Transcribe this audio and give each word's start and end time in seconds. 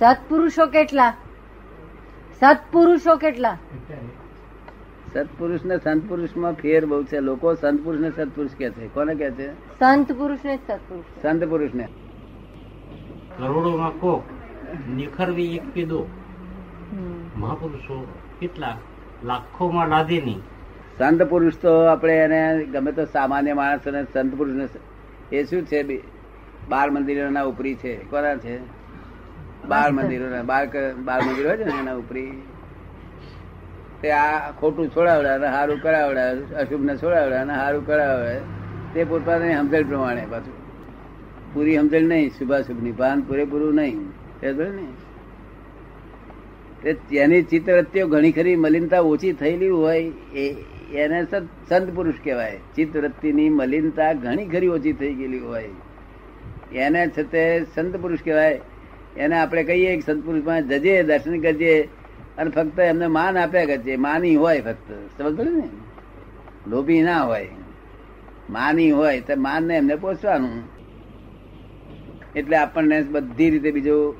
સત્પુરુષો 0.00 0.66
કેટલા? 0.66 1.14
સત્પુરુષો 2.40 3.16
કેટલા? 3.16 3.58
સત્પુરુષ 5.14 5.64
ને 5.64 5.78
સંત 5.78 6.08
પુરુષમાં 6.08 6.52
ફેર 6.52 6.86
બહુ 6.86 7.02
છે. 7.04 7.20
લોકો 7.20 7.54
સંત 7.54 7.84
પુરુષ 7.84 8.00
ને 8.00 8.10
સત્પુરુષ 8.10 8.50
કે 8.50 8.70
છે. 8.70 8.88
કોને 8.88 9.14
કે 9.14 9.30
છે? 9.30 9.52
સંત 9.52 10.12
પુરુષ 10.12 10.38
ને 10.44 10.56
સત્પુરુષ 10.56 11.22
સંત 11.22 11.44
પુરુષ 11.44 11.74
ને 11.74 11.88
કરોડોમાં 13.38 13.90
કોક 13.90 14.22
નિખરવી 14.96 15.56
એક 15.56 15.62
હમ. 15.92 17.30
મહાપુરુષો 17.36 18.06
કેટલા? 18.40 18.76
લાખોમાં 19.24 19.88
નહીં 19.88 20.40
સંત 20.98 21.22
પુરુષ 21.22 21.56
તો 21.56 21.84
આપણે 21.84 22.12
એને 22.12 22.64
ગમે 22.64 22.92
તો 22.92 23.04
સામાન્ય 23.04 23.52
માણસ 23.52 23.88
અને 23.88 24.04
સંત 24.04 24.34
પુરુષ 24.34 24.54
ને 24.54 24.68
એ 25.36 25.44
શું 25.44 25.62
છે? 25.62 25.82
બાર 25.82 26.00
બાળ 26.68 26.90
મંદિરોના 26.90 27.42
ઉપરી 27.42 27.74
છે. 27.74 27.96
કોના 27.96 28.36
છે? 28.36 28.79
બાળ 29.68 29.92
મંદિરો 29.92 30.42
બાળ 30.42 30.94
બાળ 30.94 31.22
મંદિર 31.22 31.48
હોય 31.48 31.56
છે 31.56 31.64
ને 31.64 31.72
એના 31.80 31.94
ઉપરી. 31.94 32.42
તે 34.02 34.10
આ 34.10 34.50
ખોટું 34.50 34.88
છોડાવડે 34.88 35.28
અને 35.28 35.46
સારું 35.46 35.82
કરાવડે 35.82 36.20
અશુભ 36.54 36.84
ને 36.84 36.96
છોડાવડે 36.96 37.34
અને 37.34 37.54
સારું 37.54 37.86
કરાવડે 37.86 38.40
તે 38.94 39.04
પોતાની 39.04 39.54
સમજણ 39.54 39.88
પ્રમાણે 39.88 40.26
પાછું. 40.30 40.60
પૂરી 41.54 41.76
સમજણ 41.76 42.02
નહીં 42.02 42.30
શુભાશુભની 42.30 42.92
ભાન 42.92 43.20
પૂરેપૂરું 43.20 43.74
નહીં. 43.74 43.98
ને 44.42 44.92
તે 46.92 47.42
ચિત્તવૃત્તિઓ 47.42 48.06
ઘણી 48.06 48.32
ખરી 48.32 48.56
મલિનતા 48.56 49.00
ઓછી 49.00 49.32
થયેલી 49.32 49.68
હોય 49.68 50.02
એ 50.34 50.54
એને 50.94 51.24
સત- 51.24 51.90
પુરુષ 51.90 52.14
કહેવાય. 52.24 52.58
ચિત્તવૃત્તિની 52.76 53.48
મલિનતા 53.48 54.12
ઘણી 54.12 54.48
ખરી 54.48 54.66
ઓછી 54.66 54.92
થઈ 54.92 55.14
ગયેલી 55.14 55.38
હોય. 55.38 55.68
એને 56.74 57.10
છતે 57.18 57.64
સંત 57.74 57.96
પુરુષ 57.96 58.18
કહેવાય. 58.24 58.60
એને 59.16 59.38
આપણે 59.38 59.64
કહીએ 59.64 59.96
કે 59.96 60.00
સંત 60.00 60.44
પાસે 60.44 60.62
જજે 60.62 61.02
દર્શન 61.02 61.40
કરજે 61.40 61.88
અને 62.38 62.50
ફક્ત 62.50 62.78
એમને 62.78 63.06
માન 63.06 63.38
આપ્યા 63.38 63.64
કરજે. 63.64 63.96
માની 63.96 64.36
હોય 64.36 64.60
ફક્ત. 64.60 64.92
સમજ 65.18 65.36
પડે 65.36 65.50
ને? 65.50 65.68
લોભી 66.66 67.02
ના 67.02 67.22
હોય. 67.22 67.48
માની 68.50 68.90
હોય 68.90 69.20
તો 69.20 69.40
માન 69.40 69.64
ને 69.64 69.76
એમને 69.76 69.96
પહોંચવાનું 69.96 70.80
એટલે 72.36 72.56
આપણને 72.56 73.02
બધી 73.02 73.50
રીતે 73.50 73.70
બીજું 73.70 74.14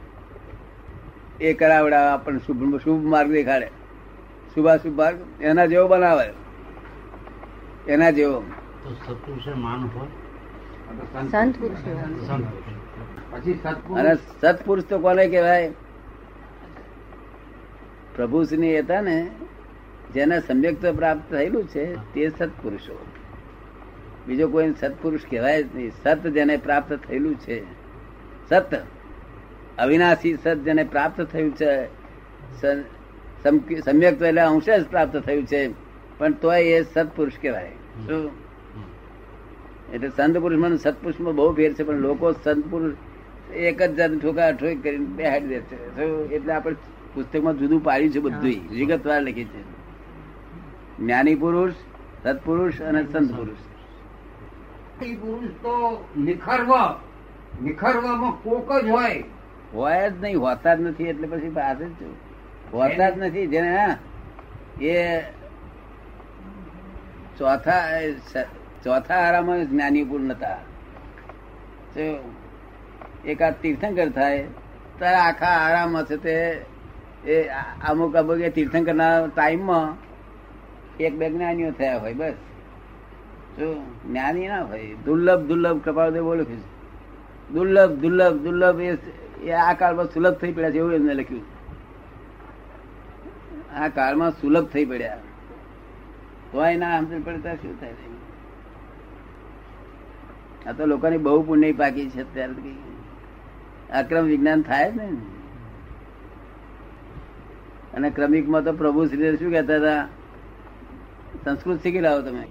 એ 1.41 1.53
કરાવડાવે 1.53 2.11
આપણને 2.11 2.39
શુભ 2.39 2.77
શુભ 2.77 3.05
માર્ગ 3.05 3.31
દેખાડે. 3.31 3.67
શુભાશુભ 4.55 4.97
માર્ગ 4.97 5.43
એના 5.43 5.67
જેવો 5.67 5.89
બનાવે. 5.89 6.33
એના 7.93 8.11
જેવો. 8.11 8.41
તો 8.41 8.95
સત્પુરુષે 8.95 9.55
માન 9.55 9.81
હોય? 9.81 10.09
સંત 11.31 11.57
પુરુષ 11.57 11.79
સંત 12.27 12.45
અને 13.95 14.15
સત્પુરુષ 14.15 14.85
તો 14.85 14.99
કોને 14.99 15.29
કહેવાય? 15.29 15.73
પ્રભુશ્રી 18.17 18.79
હતા 18.79 19.01
ને, 19.01 19.31
જેને 20.15 20.41
સમ્યક્ત 20.41 20.87
પ્રાપ્ત 20.87 21.31
થયેલું 21.31 21.65
છે, 21.69 22.15
તે 22.15 22.29
સત્પુરુષો 22.39 23.07
બીજો 24.27 24.49
કોઈ 24.49 24.75
સત્પુરુષ 24.81 25.21
કહેવાય 25.31 25.63
જ 25.63 25.77
નહીં. 25.77 25.91
સત 26.03 26.27
જેને 26.27 26.57
પ્રાપ્ત 26.57 26.93
થયેલું 27.09 27.35
છે. 27.39 27.63
સત. 28.49 28.75
અવિનાશી 29.79 30.35
સત 30.35 30.55
જેને 30.55 30.85
પ્રાપ્ત 30.85 31.21
થયું 31.23 31.57
છે. 31.57 31.87
સમ્યક 33.81 34.19
તો 34.19 34.25
એટલે 34.25 34.41
અંશે 34.41 34.81
જ 34.81 34.87
પ્રાપ્ત 34.87 35.17
થયું 35.17 35.47
છે. 35.47 35.71
પણ 36.19 36.33
તોય 36.33 36.63
એ 36.63 36.83
સત્પુરુષ 36.83 37.33
કહેવાય. 37.43 37.69
શું? 38.07 38.50
એટલે 39.95 40.09
સંત 40.11 40.37
પુરુષમાં 40.39 40.77
સત્પુરુષમાં 40.77 41.35
બહુ 41.35 41.53
ફેર 41.55 41.73
છે 41.73 41.83
પણ 41.83 41.95
લોકો 41.95 42.33
સંત 42.33 42.65
પુરુષ 42.71 42.95
એક 43.55 43.83
જ 43.83 43.95
જાત 43.95 44.11
ઠોકા 44.23 44.53
ઠોક 44.53 44.83
કરીને 44.83 45.07
બેહાડી 45.17 45.49
દે 45.49 45.61
છે. 45.61 45.77
એટલે 46.35 46.53
આપણે 46.53 46.77
પુસ્તકમાં 47.15 47.59
જુદું 47.59 47.85
પાડ્યું 47.85 48.13
છે 48.13 48.21
બધું 48.21 48.69
વિગતવાર 48.71 49.23
લખી 49.23 49.45
છે. 49.45 49.61
જ્ઞાની 50.99 51.35
પુરુષ 51.35 51.75
સત્પુરુષ 52.23 52.81
અને 52.81 53.03
સંત 53.13 53.31
પુરુષ. 53.35 53.63
પુરુષ 54.99 55.51
તો 55.63 55.75
નિખરવા. 56.17 56.91
નિખરવામાં 57.65 58.33
કોક 58.43 58.71
જ 58.85 58.89
હોય. 58.89 59.25
હોય 59.75 60.11
જ 60.11 60.15
નહીં 60.23 60.39
હોતા 60.39 60.75
જ 60.75 60.81
નથી 60.81 61.05
એટલે 61.05 61.27
પછી 61.27 61.49
પાસે 61.49 61.85
જ 61.85 62.01
હોતા 62.73 63.11
જ 63.11 63.19
નથી 63.19 63.47
જેને 63.47 63.99
એ 64.81 64.95
ચોથા 67.39 67.83
ચોથા 68.85 69.15
આરામાં 69.15 69.71
જ્ઞાની 69.71 70.05
પૂર્ણ 70.05 70.31
હતા 70.31 70.57
એકાદ 73.25 73.55
તીર્થંકર 73.63 74.09
થાય 74.09 74.45
ત્યારે 74.99 75.17
આખા 75.17 75.47
આરામમાં 75.47 76.05
છે 76.05 76.17
તે, 76.17 76.35
એ 77.33 77.49
અમુક 77.89 78.17
અમુક 78.17 78.41
એ 78.41 78.51
તીર્થંકરના 78.51 79.27
ટાઈમમાં 79.27 79.97
એક 81.01 81.17
બે 81.17 81.31
જ્ઞાનીઓ 81.31 81.71
થયા 81.71 81.99
હોય 81.99 82.15
બસ. 82.15 82.33
જો 83.59 83.75
જ્ઞાની 84.07 84.49
ના 84.49 84.63
હોય, 84.63 84.95
દુર્લભ 85.05 85.41
દુર્લભ 85.41 85.85
કપાળદેવ 85.85 86.23
બોલું 86.23 86.47
છે. 86.47 86.59
દુર્લભ 87.53 87.91
દુર્લભ 87.91 88.37
દુર્લભ 88.37 88.81
એ 88.81 89.51
આ 89.51 89.73
કાળમાં 89.73 90.07
સુલભ 90.07 90.35
થઈ 90.35 90.53
પડ્યા 90.53 90.71
છે 90.71 90.79
એવું 90.79 90.95
એમને 90.95 91.15
લખ્યું 91.15 91.45
આ 93.79 93.89
કાળમાં 93.89 94.31
સુલભ 94.31 94.67
થઈ 94.69 94.85
પડ્યા. 94.85 95.19
તોય 96.53 96.77
ના 96.77 97.01
સમજણ 97.01 97.23
પડતા 97.23 97.55
શું 97.55 97.81
થાય? 97.81 97.95
આ 100.67 100.73
તો 100.73 100.87
લોકોની 100.87 101.19
બહુ 101.19 101.43
પુણ્ય 101.43 101.73
પાકી 101.73 102.11
છે 102.11 102.21
અત્યારે 102.21 102.53
અક્રમ 103.99 104.25
વિજ્ઞાન 104.25 104.63
થાય 104.63 104.93
જ 104.93 104.97
ને. 104.97 105.09
અને 107.95 108.11
ક્રમિકમાં 108.11 108.65
તો 108.65 108.73
પ્રભુ 108.73 109.07
શ્રી 109.07 109.37
શું 109.37 109.51
કહેતા 109.51 109.77
હતા? 109.77 110.09
સંસ્કૃત 111.45 111.83
શીખી 111.83 112.01
લાવો 112.01 112.23
તમે. 112.23 112.45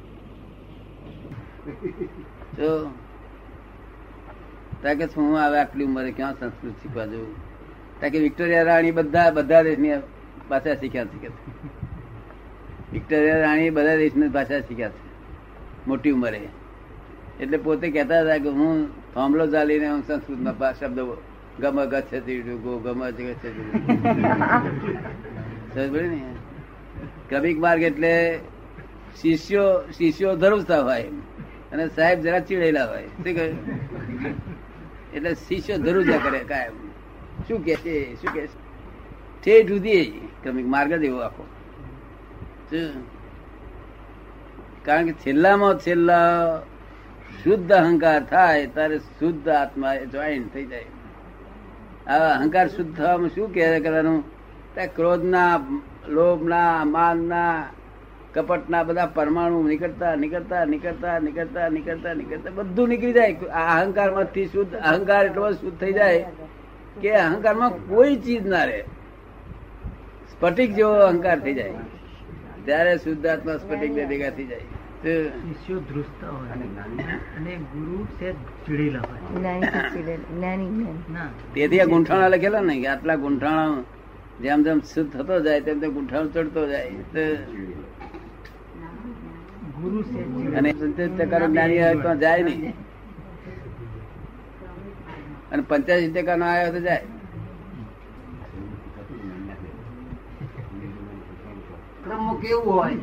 જો 2.57 2.91
તાકે 4.83 5.07
શું 5.07 5.41
આવે 5.41 5.59
આટલી 5.59 5.85
ઉંમરે 5.85 6.11
ક્યાં 6.11 6.39
સંસ્કૃત 6.39 6.71
શીખવા 6.71 7.05
જવું? 7.05 7.35
તાકે 8.01 8.19
વિક્ટોરિયા 8.19 8.63
રાણી 8.63 8.91
બધા 8.91 9.31
બધા 9.31 9.63
દેશની 9.63 9.91
ભાષા 10.49 10.75
શીખ્યા 10.75 11.03
શીખે 11.03 11.27
વિક્ટોરિયા 12.93 13.39
રાણી 13.39 13.69
બધા 13.69 13.95
દેશની 13.95 14.27
ભાષા 14.27 14.59
શીખ્યા 14.59 14.89
છે. 14.89 15.09
મોટી 15.87 16.11
ઉંમરે. 16.11 16.47
એટલે 17.39 17.57
પોતે 17.57 17.91
કહેતા 17.91 18.22
હતા 18.22 18.38
કે 18.38 18.50
હું 18.50 18.89
થાંભલો 19.13 19.47
ચાલીને 19.47 19.89
હું 19.89 20.03
સંસ્કૃતમાં 20.07 20.79
શબ્દ 20.79 21.00
ગમ 21.59 21.85
ગચ્છતી 21.85 22.41
ગો 22.41 22.79
ગમ 22.79 23.09
ગચ્છતી 23.09 23.72
ક્રમિક 27.29 27.59
માર્ગ 27.59 27.81
એટલે 27.81 28.39
શિષ્યો 29.22 29.91
શિષ્યો 29.97 30.35
ધરુજતા 30.35 30.81
હોય 30.81 31.03
અને 31.72 31.88
સાહેબ 31.88 32.19
જરા 32.19 32.39
ચીડેલા 32.39 32.85
હોય. 32.85 33.05
શું 33.05 33.23
કહ્યું 33.23 33.57
એટલે 35.13 35.35
શિષ્યો 35.35 35.77
ધરુજા 35.77 36.17
કરે 36.17 36.39
કાયમ. 36.39 36.89
શું 37.47 37.63
કે 37.63 37.75
છે? 37.75 38.16
શું 38.16 38.33
કે 38.33 38.47
છે? 38.47 39.67
સુધી 39.67 40.27
ક્રમિક 40.44 40.67
માર્ગ 40.67 40.94
જ 40.94 41.03
એવો 41.03 41.17
આખો? 41.17 41.45
કારણ 44.85 45.06
કે 45.06 45.13
છેલ્લામાં 45.13 45.79
છેલ્લા 45.79 46.17
શુદ્ધ 47.44 47.72
અહંકાર 47.72 48.23
થાય 48.23 48.67
ત્યારે 48.67 48.97
શુદ્ધ 48.97 49.50
આત્મા 49.50 49.95
જોઈન 49.95 50.47
થઈ 50.47 50.66
જાય. 50.66 50.85
આ 52.07 52.40
અહંકાર 52.40 52.67
શુદ્ધ 52.67 52.97
થવામાં 52.97 53.29
શું 53.29 53.53
કહે 53.53 53.79
કરવાનું? 53.79 54.40
ક્રોધના, 54.95 55.59
લોભના, 56.07 56.85
માનના, 56.85 57.66
કપટના 58.34 58.84
બધા 58.84 59.06
પરમાણુ 59.06 59.68
નીકળતા 59.68 60.16
નીકળતા 60.16 60.66
નીકળતા 60.66 61.19
નીકળતા 61.19 61.69
નીકળતા 61.69 62.13
નીકળતા 62.13 62.51
બધું 62.51 62.89
નીકળી 62.89 63.13
જાય. 63.13 63.35
આ 63.53 63.81
અહંકારમાંથી 63.81 64.45
શુદ્ધ 64.45 64.75
અહંકાર 64.75 65.25
એટલો 65.25 65.51
શુદ્ધ 65.51 65.79
થઈ 65.79 65.94
જાય 65.94 66.25
કે 67.01 67.16
અહંકારમાં 67.16 67.69
કોઈ 67.69 68.15
ચીજ 68.15 68.48
ના 68.48 68.63
રહે. 68.63 68.81
સ્ફટિક 70.31 70.74
જેવો 70.74 70.94
અહંકાર 70.94 71.39
થઈ 71.39 71.53
જાય. 71.53 71.74
ત્યારે 72.65 72.98
શુદ્ધાત્મા 72.98 73.57
સ્ફટિક 73.57 73.92
ને 73.92 74.06
ભેગા 74.06 74.30
થઈ 74.30 74.45
જાય. 74.45 74.62
શિષ્યો 75.04 75.80
ધ્રુજતા 75.80 76.30
હોય. 76.30 76.50
અને 77.38 77.56
ગુરુ 77.56 78.06
છે 78.06 78.34
ચીડેલા 78.34 79.00
હોય. 79.00 79.40
જ્ઞાની 79.40 79.62
ચીડેલ? 79.62 80.19
જ્ઞાની 80.19 80.68
જ્ઞાની? 80.68 81.13
ના. 81.13 81.28
તેથી 81.54 81.80
આ 81.80 81.86
ગુંઠાણા 81.86 82.28
લખેલા 82.28 82.60
ને 82.60 82.81
કે 82.81 82.88
આટલા 82.88 83.16
ગુંઠાણા 83.16 83.84
જેમ 84.42 84.63
જેમ 84.63 84.80
શુદ્ધ 84.80 85.12
થતો 85.12 85.40
જાય 85.40 85.62
તેમ 85.62 85.80
તેમ 85.80 85.94
ગુંઠાણો 85.94 86.30
ચડતો 86.30 86.68
જાય. 86.68 86.92
ગુરુ 89.81 90.04
છે. 90.04 90.56
અને 90.56 90.74
પંચાયત 90.74 91.22
ટકા 91.22 91.46
જ્ઞાની 91.46 91.80
આવે 91.80 92.01
તો 92.01 92.16
જાય 92.16 92.44
નહીં. 92.44 92.74
અને 95.51 95.63
પંચ્યાસી 95.68 96.12
ટકા 96.12 96.36
નો 96.36 96.46
આવ્યો 96.46 96.72
તો 96.72 96.80
જાય. 96.80 97.06
કેવું 102.42 102.74
હોય? 102.74 102.98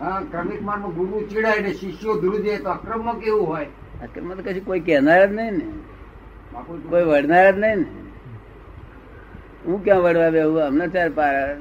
ક્રમિક 0.00 0.62
માર્ગ 0.62 0.82
ગુરુ 0.82 1.26
ચીડાય 1.26 1.60
ને 1.60 1.72
શિષ્યો 1.72 2.20
ધ્રુજે 2.20 2.56
તો 2.56 2.70
અક્રમમાં 2.70 3.20
કેવું 3.20 3.48
હોય? 3.48 3.66
અક્રમ 4.02 4.34
તો 4.34 4.42
કશું 4.42 4.64
કોઈ 4.64 4.80
કહેનાર 4.80 5.26
જ 5.26 5.32
નહીં 5.32 5.52
ને. 5.52 5.66
કોઈ 6.88 7.02
વડનાર 7.02 7.52
જ 7.52 7.58
નહીં 7.58 7.76
ને. 7.76 7.84
હું 9.66 9.84
ક્યાં 9.84 10.00
વળવા 10.00 10.30
બેહું? 10.30 10.62
અમને 10.62 10.88
ચાર 10.88 11.10
પાર. 11.10 11.56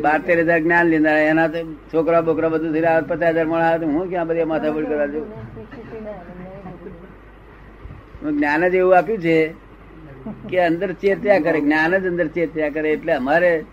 બાર 0.00 0.20
તેર 0.20 0.40
હજાર 0.40 0.60
જ્ઞાન 0.60 0.86
લીધા. 0.86 1.10
એના 1.10 1.48
તો 1.48 1.64
છોકરા 1.64 2.20
બોકરા 2.20 2.48
બધું 2.48 2.72
થઈ 2.72 2.80
રહ્યા 2.80 3.00
પચાસ 3.00 3.34
હજાર 3.34 3.46
મળે 3.46 3.78
તો 3.78 3.86
હું 3.86 4.08
ક્યાં 4.08 4.26
બધી 4.26 4.44
માથા 4.44 4.70
બોલ 4.70 4.84
કરવા 4.84 5.06
જઉં? 5.06 5.26
જ્ઞાન 8.38 8.68
જ 8.68 8.74
એવું 8.74 8.96
આપ્યું 8.96 9.18
છે 9.18 9.54
કે 10.48 10.66
અંદર 10.66 10.92
ચેત્યા 10.92 11.38
કરે. 11.38 11.60
જ્ઞાન 11.60 11.98
જ 11.98 12.06
અંદર 12.06 12.26
ચેત્યા 12.26 12.68
કરે. 12.68 12.92
એટલે 12.92 13.12
અમારે 13.12 13.64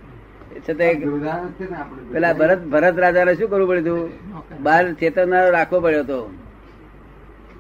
પેલા 2.11 2.33
ભરત 2.33 2.63
ભરત 2.63 2.99
રાજાને 2.99 3.35
શું 3.35 3.49
કરવું 3.49 3.67
પડ્યું 3.67 4.09
બાર 4.63 4.93
ચેતવનારો 4.93 5.51
રાખવો 5.51 5.79
પડ્યો 5.79 5.99
હતો. 5.99 6.33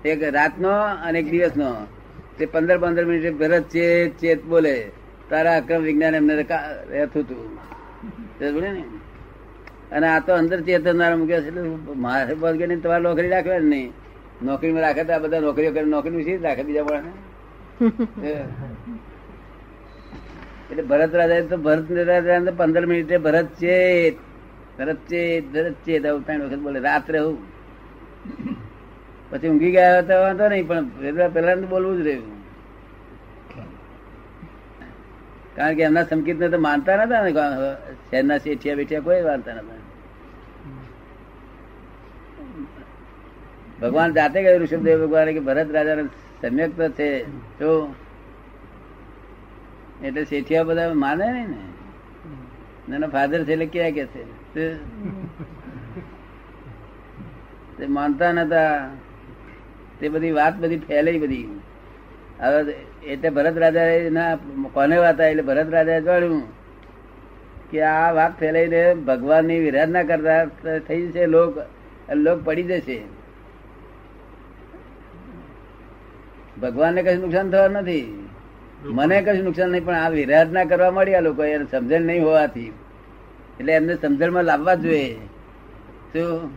એક 0.05 0.23
રાતનો 0.23 0.69
અને 0.79 1.19
એક 1.19 1.31
દિવસનો. 1.31 1.87
તે 2.37 2.45
પંદર 2.45 2.77
પંદર 2.77 3.05
મિનિટે 3.05 3.29
ભરત 3.29 3.63
ચેત 3.63 4.17
ચેત 4.17 4.43
બોલે, 4.43 4.91
તારા 5.29 5.57
અક્રમ 5.57 5.81
વિજ્ઞાન 5.81 6.15
એમને 6.15 6.35
રહેતું 6.35 7.23
હતું 7.23 7.57
ને? 8.61 8.83
અને 9.91 10.07
આ 10.07 10.19
તો 10.19 10.33
અંદર 10.33 10.61
ચેતવનારા 10.61 11.15
મૂક્યો 11.15 11.41
છે, 11.41 11.47
એટલે 11.47 11.61
મારે 11.95 12.33
બસ 12.33 12.53
નહીં, 12.53 12.81
તમારે 12.81 13.03
નોકરી 13.03 13.29
રાખવા 13.29 13.59
જ 13.59 13.63
નહીં. 13.63 13.93
નોકરીમાં 14.43 14.81
રાખે 14.81 15.03
તો 15.03 15.19
બધા 15.19 15.39
નોકરીઓ 15.39 15.71
કરી 15.71 15.85
નોકરી 15.85 16.15
વિશે 16.15 16.37
રાખે 16.37 16.63
બીજા 16.63 16.83
માણસને? 16.83 17.11
એટલે 20.69 20.83
ભરત 20.91 21.13
રાજા 21.19 21.47
તો 21.51 21.57
ભરત 21.67 21.87
રાજા 22.11 22.55
પંદર 22.59 22.83
મિનિટે 22.91 23.15
ભરત 23.25 23.49
છે 23.61 23.75
ભરત 24.77 25.01
છે 25.09 25.21
ભરત 25.53 25.77
છે 25.85 25.93
ત્રણ 26.03 26.41
વખત 26.43 26.61
બોલે, 26.65 26.79
રાત્રે 26.87 27.19
હું. 27.25 27.37
પછી 29.29 29.49
ઊંઘી 29.49 29.73
ગયા 29.75 30.01
હતા 30.01 30.21
વાંધો 30.23 30.45
નહીં, 30.51 30.67
પણ 30.69 30.85
પેલા 31.35 31.55
તો 31.61 31.67
બોલવું 31.73 31.97
જ 31.99 32.01
રહ્યું. 32.07 32.33
કારણ 35.55 35.75
કે 35.77 35.81
એમના 35.87 36.07
સંકેત 36.09 36.37
ને 36.39 36.47
તો 36.53 36.59
માનતા 36.67 36.95
નતા 36.99 37.23
ને 37.25 37.31
શહેરના 38.07 38.39
શેઠિયા 38.43 38.79
બેઠિયા 38.79 39.07
કોઈ 39.07 39.23
માનતા 39.29 39.55
નતા. 39.57 39.81
ભગવાન 43.81 44.15
જાતે 44.17 44.37
કહ્યું 44.43 44.61
ઋષભદેવ 44.63 44.97
ભગવાન 45.03 45.29
કે 45.35 45.41
ભરત 45.47 45.69
રાજા 45.77 46.05
સમ્યક 46.41 46.71
તો 46.77 46.85
છે. 46.97 47.09
તો 47.59 47.69
એટલે 50.03 50.25
શેઠિયા 50.25 50.63
બધા 50.63 50.93
માને 50.93 51.31
નહીં 51.31 51.49
ને? 51.49 52.95
એના 52.95 53.07
ફાધર 53.07 53.43
છે 53.43 53.53
એટલે 53.53 53.65
ક્યાં 53.65 53.91
કે 53.91 54.05
છે? 54.05 54.53
તે- 54.53 54.77
માનતા 57.87 58.31
નતા. 58.31 58.89
તે 59.99 60.09
બધી 60.09 60.31
વાત 60.31 60.57
બધી 60.57 60.77
ફેલાઈ 60.77 61.19
બધી. 61.19 61.59
હવે 62.39 62.71
એટલે 63.05 63.29
ભરત 63.29 63.57
રાજા 63.57 64.09
ના 64.11 64.35
કોને 64.73 64.97
વાત 64.97 65.19
એટલે 65.19 65.41
ભરત 65.41 65.69
રાજા 65.69 65.99
જોડ્યું 65.99 66.43
કે 67.71 67.81
આ 67.81 68.11
વાત 68.11 68.39
ફેલાઈને 68.39 68.93
ભગવાનની 68.93 69.59
વિરાધના 69.59 70.03
કરતા 70.03 70.45
થઈ 70.79 71.07
જશે 71.07 71.25
લોક 71.25 71.57
લોક 72.15 72.45
પડી 72.45 72.63
જશે. 72.63 73.01
ભગવાનને 76.61 77.03
કઈ 77.03 77.17
નુકસાન 77.17 77.51
થવાનું 77.51 77.77
નથી. 77.77 78.24
મને 78.83 79.21
કશું 79.21 79.43
નુકસાન 79.43 79.69
નહીં 79.69 79.85
પણ 79.85 79.93
આ 79.93 80.09
વિરાધના 80.09 80.63
કરવા 80.63 80.91
મળી 80.91 81.15
આ 81.15 81.19
લોકો 81.19 81.43
એને 81.43 81.65
સમજણ 81.65 82.01
નહીં 82.01 82.23
હોવાથી. 82.23 82.73
એટલે 83.59 83.73
એમને 83.73 83.95
સમજણમાં 83.95 84.43
લાવવા 84.43 84.75
જોઈએ. 84.75 85.15
શું? 86.13 86.49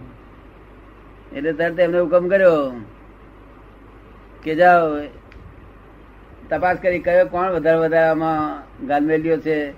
એટલે 1.36 1.52
તરત 1.52 1.78
એમને 1.78 1.98
હુકમ 1.98 2.28
કર્યો 2.28 2.80
કે 4.42 4.54
જાઓ 4.54 5.00
તપાસ 6.48 6.76
કરી 6.82 6.98
કયો 6.98 7.26
કોણ 7.26 7.50
વધારે 7.50 7.78
વધારે 7.78 8.08
આમાં 8.08 8.62
ગાંધેલીઓ 8.86 9.36
છે 9.36 9.68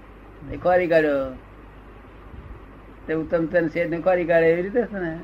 એ 0.53 0.57
ખોરી 0.63 0.87
કાઢ્યો. 0.87 1.33
તે 3.07 3.15
ઉત્તમ 3.15 3.47
શેઠ 3.67 3.91
ને 3.91 4.01
ખોરી 4.01 4.25
કાઢે 4.25 4.47
એવી 4.47 4.63
રીતે 4.63 4.87
ને? 4.93 5.19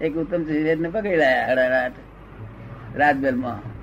એક 0.00 0.16
ઉત્તમ 0.16 0.44
શેઠ 0.44 0.80
ને 0.80 0.88
પકડી 0.88 1.16
લાયા 1.16 1.52
હડારાટ 1.52 1.92
રાજમહેલમાં. 2.96 3.77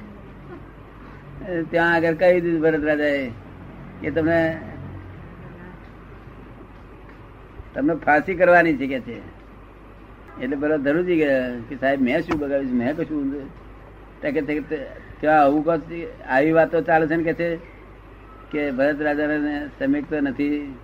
ત્યાં 1.72 1.94
આગળ 1.94 2.14
કહી 2.14 2.42
દીધું 2.42 2.62
ભરત 2.62 2.84
રાજાએ 2.84 3.30
કે 4.02 4.12
તમને 4.12 4.40
તમને 7.74 7.96
ફાંસી 7.96 8.36
કરવાની 8.36 8.78
છે 8.78 8.88
કે 8.88 9.00
છે? 9.00 9.18
એટલે 10.42 10.56
ભરત 10.56 10.80
ધરુજી 10.80 11.18
ગયા 11.18 11.50
કે 11.70 11.76
સાહેબ, 11.76 12.02
મેં 12.02 12.22
શું 12.22 12.40
બગાડ્યું? 12.40 12.74
મેં 12.74 12.96
કશું 12.96 13.24
કે 14.22 14.42
ત્યાં 15.22 15.42
આવું 15.42 15.66
કહો 15.66 15.74
આવી 16.30 16.52
વાતો 16.52 16.82
ચાલે 16.82 17.08
છે 17.08 17.16
ને 17.16 17.24
કે 17.24 17.34
છે? 17.34 17.50
કે 18.52 18.72
ભરત 18.72 19.02
રાજાને 19.02 19.70
સમીક 19.80 20.10
તો 20.10 20.20
નથી, 20.20 20.76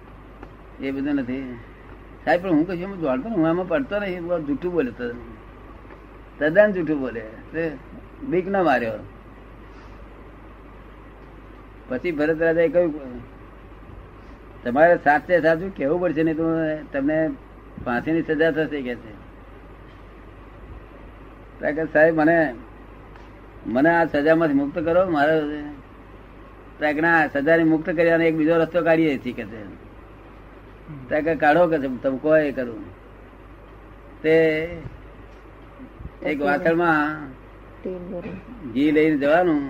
એ 0.80 0.92
બધું 0.92 1.16
નથી. 1.16 1.56
સાહેબ, 2.26 2.42
પણ 2.42 2.50
હું 2.50 2.68
કશું 2.68 3.02
જાણતો 3.02 3.30
હું 3.30 3.48
આમાં 3.50 3.68
પડતો 3.68 4.00
નહીં. 4.00 4.46
જૂઠું 4.46 4.72
બોલે. 4.74 4.92
તદ્દન 6.40 6.72
જૂઠું 6.72 7.00
બોલે. 7.00 7.24
બીક 8.24 8.48
ના 8.48 8.64
માર્યો. 8.64 8.94
પછી 11.92 12.12
ભરત 12.12 12.42
રાજાએ 12.42 12.70
કહ્યું 12.70 13.22
તમારે 14.64 14.96
સાચે 14.98 15.42
સાચું 15.42 15.76
કેવું 15.76 16.02
પડશે 16.02 16.24
નહીં 16.24 16.38
તો 16.38 16.46
તમને 16.94 17.18
ફાંસીની 17.86 18.22
સજા 18.22 18.52
થશે 18.52 18.82
કે 18.82 18.96
છે. 18.96 19.12
સાહેબ 21.94 22.16
મને 22.16 22.38
મને 23.66 23.90
આ 23.90 24.06
સજામાંથી 24.06 24.54
મુક્ત 24.54 24.78
કરો 24.80 25.02
મારે 25.10 25.36
ના 27.02 27.28
સજાને 27.28 27.64
મુક્ત 27.64 27.90
કર્યાનો 27.90 28.24
એક 28.24 28.36
બીજો 28.36 28.56
રસ્તો 28.58 28.80
કાઢીએ 28.84 29.18
છીએ 29.18 29.34
કે 29.34 29.46
છે. 29.46 31.22
કે 31.22 31.36
કાઢો 31.36 31.68
કે 31.68 31.78
તમે 31.78 32.18
કહો 32.22 32.32
એ 32.38 32.52
કરું. 32.52 32.84
તે 34.24 34.36
એક 36.24 36.42
વાસણમાં 36.42 37.08
ઘી 38.74 38.92
લઈને 38.92 39.18
જવાનું 39.18 39.62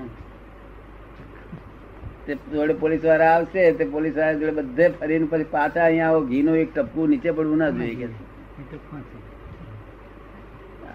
તે 2.28 2.36
જોડે 2.36 2.74
પોલીસવાળા 2.74 3.26
આવશે, 3.26 3.72
તે 3.72 3.86
પોલીસવાળા 3.86 4.34
જોડે 4.34 4.52
બધે 4.52 4.88
ફરીને 4.90 5.26
પછી 5.26 5.44
પાછા 5.44 5.84
અહીંયા 5.84 6.08
આવો 6.08 6.56
એક 6.56 6.74
ટપકું 6.74 7.10
નીચે 7.10 7.32
પડવું 7.32 7.58
ના 7.58 7.70
જોઈએ 7.70 7.96
કે. 7.96 8.08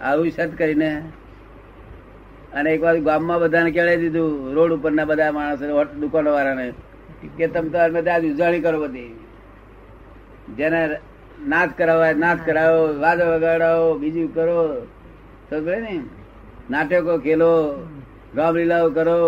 આવું 0.02 0.30
સત 0.30 0.50
કરીને. 0.58 1.02
અને 2.54 2.70
એક 2.70 2.82
વાર 2.82 3.00
ગામમાં 3.00 3.40
બધાને 3.40 3.70
કેળે 3.70 3.96
દીધું, 3.96 4.54
રોડ 4.54 4.72
ઉપરના 4.72 5.04
બધા 5.04 5.32
માણસો 5.32 5.84
દુકાનો 5.84 6.32
વાળાને 6.32 6.72
કે 7.36 7.46
તમે 7.46 7.68
તો 7.68 7.78
બધા 7.92 8.18
ઉજાણી 8.18 8.60
કરો 8.60 8.80
બધી. 8.80 9.14
જેને 10.56 10.96
નાચ 11.48 11.70
કરાવવા 11.78 12.12
નાચ 12.12 12.38
કરાવો 12.46 13.00
વાદો 13.00 13.24
વગાડાવો, 13.34 13.98
બીજું 13.98 14.34
કરો. 14.34 14.86
સમજે 15.50 15.80
ને 15.80 16.00
નાટકો 16.70 17.18
ખેલો 17.18 17.52
રામલીલાઓ 18.36 18.90
કરો. 18.90 19.20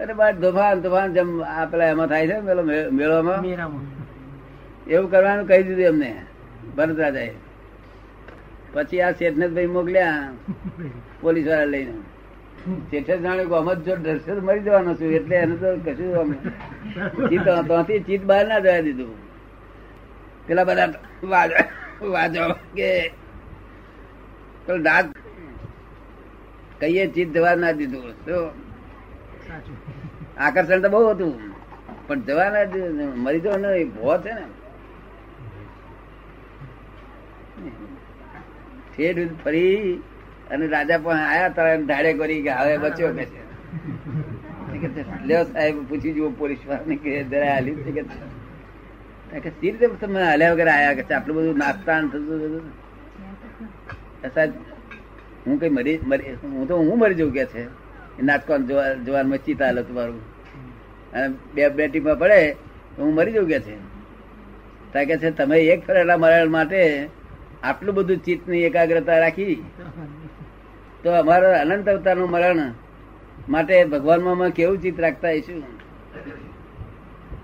અને 0.00 0.12
બાર 0.14 0.32
તોફાન 0.34 0.82
તોફાન 0.82 1.14
જેમ 1.14 1.28
આ 1.42 1.66
પેલા 1.66 1.90
એમાં 1.90 2.08
થાય 2.08 2.26
છે 2.26 2.36
પેલો 2.40 2.62
મે- 2.62 2.90
એવું 4.86 5.10
કરવાનું 5.10 5.46
કહી 5.46 5.62
દીધું 5.62 5.86
એમને 5.86 6.10
ભરત 6.76 6.98
રાજાએ 6.98 7.32
પછી 8.72 9.02
આ 9.02 9.12
શેઠને 9.12 9.66
મોકલ્યા 9.66 10.32
પોલીસવાળા 11.22 11.64
લઈને. 11.64 11.94
શેઠે 12.90 13.14
જાણ્યું 13.18 13.48
કે 13.48 13.56
અમત 13.56 13.80
જો 13.86 13.94
ડરશે 13.96 14.32
મરી 14.40 14.60
જવાનો 14.60 14.92
છું 14.94 15.12
એટલે 15.12 15.36
એને 15.36 15.54
તો 15.56 15.68
કશું 15.84 16.14
અમે 16.16 16.36
ચીત 17.28 17.42
ત્યાંથી 17.44 18.00
ચીત 18.00 18.22
બહાર 18.22 18.44
ના 18.46 18.60
જવા 18.60 18.80
દીધું. 18.80 19.12
પેલા 20.46 20.64
બધા 20.64 20.88
વાજો 21.24 21.56
વાજો 22.12 22.42
કે 22.74 22.88
પેલો 24.66 24.78
દાંત 24.78 25.08
કહીએ 26.80 27.04
ચીત 27.14 27.28
જવા 27.32 27.54
ના 27.56 27.72
દીધું. 27.72 28.12
તો 28.26 28.36
આકર્ષણ 30.38 30.82
તો 30.82 30.88
બહુ 30.88 31.00
હતું. 31.10 31.32
પણ 32.06 32.20
જવાના 32.20 32.64
મરી 33.24 33.40
જવાનો 33.40 33.68
એ 33.74 33.84
ભો 33.94 34.14
છે 34.18 34.32
ને. 34.34 34.44
ઠેઠ 38.92 39.32
ફરી 39.44 39.78
અને 40.50 40.64
રાજા 40.66 40.98
પણ 40.98 41.22
આયા 41.24 41.54
તારા 41.56 41.80
ધાડે 41.90 42.10
કરી 42.20 42.42
કે 42.42 42.52
હવે 42.60 42.74
બચ્યો 42.78 43.12
કે 43.14 43.24
લ્યો 45.24 45.44
સાહેબ 45.52 45.76
પૂછી 45.88 46.14
જુઓ 46.16 46.30
પોલીસ 46.40 46.62
વાળાને 46.68 46.96
કે 47.04 47.10
જરા 47.30 47.52
હાલી 47.54 47.76
છે 47.86 47.92
કે 49.44 49.50
સી 49.50 49.70
રીતે 49.70 49.86
તમે 50.02 50.20
હાલ્યા 50.24 50.54
વગર 50.54 50.68
આયા 50.68 50.96
કે? 50.98 51.02
આટલું 51.14 51.36
બધું 51.36 51.58
નાસ્તા 51.58 51.98
થતું 52.02 52.22
બધું 52.42 52.66
સાહેબ 54.34 54.52
હું 55.46 55.56
કઈ 55.60 55.72
મરી 55.78 55.96
મરી 56.10 56.36
હું 56.42 56.68
તો 56.68 56.74
હું 56.82 56.96
મરી 56.98 57.18
જઉં 57.20 57.32
કે 57.32 57.44
છે? 57.54 57.62
એ 58.18 58.22
નાટકો 58.28 58.52
જોવા 58.68 58.90
જોવામાં 59.06 59.42
ચિતા 59.46 59.66
હાલો 59.68 59.82
તમારું 59.88 60.20
અને 61.14 61.26
બે 61.54 61.68
બે 61.76 61.88
ટીમમાં 61.88 62.18
પડે 62.22 62.40
તો 62.94 62.98
હું 63.02 63.12
મરી 63.18 63.34
જઉં 63.36 63.46
કે 63.52 63.58
છે? 63.66 63.76
ત્યાં 64.92 65.06
કે 65.08 65.16
છે, 65.22 65.28
તમે 65.38 65.56
એક 65.74 65.80
ફરેલા 65.86 66.18
મરણ 66.22 66.50
માટે 66.56 66.80
આટલું 67.62 67.94
બધું 67.94 68.24
ચિત્તની 68.26 68.64
એકાગ્રતા 68.68 69.18
રાખી. 69.24 69.58
તો 71.02 71.08
અમારો 71.12 71.48
અનંત 71.62 71.88
અવતારનું 71.88 72.30
મરણ 72.30 72.60
માટે 73.48 73.74
ભગવાનમાં 73.92 74.36
અમે 74.36 74.46
કેવું 74.58 74.78
ચિત્ત 74.82 74.98
રાખતા 75.04 75.34
હશું 75.38 75.62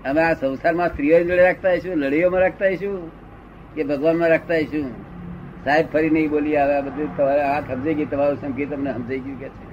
અમે 0.05 0.21
આ 0.21 0.35
સંસારમાં 0.35 0.89
સ્ત્રીઓ 0.93 1.17
જોડે 1.19 1.43
રાખતા 1.43 1.73
હશું 1.77 1.97
લડીઓમાં 2.01 2.41
રાખતા 2.45 2.71
હશું 2.75 2.95
કે 3.75 3.81
ભગવાનમાં 3.83 4.29
રાખતા 4.33 4.61
હશું 4.63 4.87
સાહેબ 5.65 5.91
ફરી 5.93 6.13
નહીં 6.15 6.29
બોલી 6.29 6.57
આવે, 6.57 6.73
આ 6.77 6.85
બધું 6.87 7.09
તમારે 7.17 7.43
આ 7.43 7.61
સમજાઈ 7.67 7.97
ગઈ 7.99 8.09
તમારું 8.13 8.37
સંકેત 8.37 8.69
તમને 8.69 8.91
સમજાઈ 8.93 9.23
ગયું 9.25 9.39
કે 9.41 9.49
છે? 9.49 9.70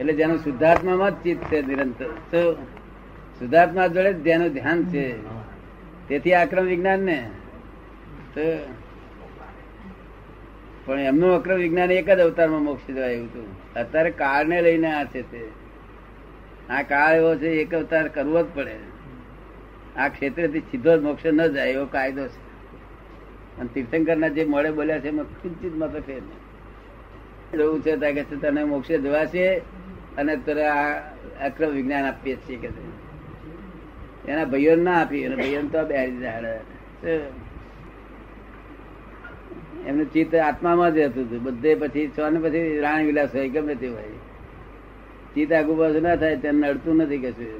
એટલે 0.00 0.12
જેનું 0.12 0.38
શુદ્ધાત્મામાં 0.38 1.10
જ 1.10 1.24
ચિત્ત 1.24 1.44
છે 1.44 1.62
નિરંતર. 1.62 2.06
તો 2.06 2.54
શુદ્ધાત્મા 3.38 3.86
જોડે 3.86 4.12
જેનું 4.12 4.48
ધ્યાન 4.48 4.84
છે. 4.84 5.14
તેથી 6.08 6.32
આક્રમ 6.34 6.64
વિજ્ઞાન 6.64 7.00
ને. 7.00 7.30
તો, 8.34 8.40
પણ 10.86 11.00
એમનું 11.00 11.34
અક્રમ 11.34 11.56
વિજ્ઞાન 11.56 11.90
એક 11.90 12.10
જ 12.10 12.18
અવતારમાં 12.18 12.62
મોક્ષ 12.62 12.90
જવાય 12.90 13.20
હતું. 13.20 13.74
અત્યારે 13.74 14.10
કાળને 14.10 14.62
લઈને 14.62 14.92
આ 14.92 15.04
છે 15.04 15.22
તે. 15.22 15.48
આ 16.70 16.82
કાળ 16.82 17.14
એવો 17.14 17.36
છે, 17.36 17.48
એક 17.48 17.74
અવતાર 17.74 18.08
કરવો 18.08 18.42
જ 18.42 18.46
પડે. 18.54 18.76
આ 19.96 20.08
ક્ષેત્રથી 20.08 20.60
સીધો 20.60 20.98
જ 20.98 21.02
મોક્ષ 21.02 21.26
ન 21.26 21.46
જાય 21.46 21.70
એવો 21.70 21.86
કાયદો 21.86 22.26
છે. 22.26 22.52
અને 23.58 23.68
તીર્થંકરના 23.74 24.28
જે 24.28 24.44
મોડે 24.44 24.70
બોલ્યા 24.70 24.98
છે, 24.98 25.08
એમાં 25.08 25.24
કિંચિત 25.24 25.76
મત 25.76 26.06
ફેર 26.06 26.22
નહીં. 26.22 26.41
જવું 27.52 27.82
છે 27.82 28.12
કે 28.12 28.22
તને 28.32 28.64
મોક્ષે 28.64 28.98
જવાશે 28.98 29.44
અને 30.18 30.36
તને 30.36 30.64
આ 30.64 30.88
અક્રમ 31.46 31.70
વિજ્ઞાન 31.70 32.04
આપીએ 32.04 32.36
છીએ 32.36 32.58
કે 32.58 32.68
એના 34.28 34.44
ભાઈઓ 34.44 34.76
ના 34.76 34.98
આપી 35.00 35.24
અને 35.26 35.36
ભાઈઓ 35.36 35.60
તો 35.72 35.84
બેહારી 35.84 36.12
દીધા. 36.12 36.56
એમનું 39.88 40.08
ચિત્ત 40.12 40.34
આત્મામાં 40.38 40.94
જ 40.94 40.98
હતું 40.98 41.24
હતું. 41.26 41.40
બધે 41.42 41.74
પછી 41.74 42.08
છ 42.08 42.18
ને 42.32 42.38
પછી 42.44 42.80
રાણી 42.80 43.06
વિલાસ 43.06 43.30
હોય, 43.34 43.48
ગમે 43.48 43.74
તે 43.74 43.88
હોય 43.88 44.18
ચિત્ત 45.34 45.52
આગુ 45.52 45.72
બાજુ 45.74 46.00
ના 46.00 46.16
થાય, 46.16 46.36
તેને 46.36 46.58
નડતું 46.68 46.96
નથી 46.96 47.18
કશું 47.18 47.50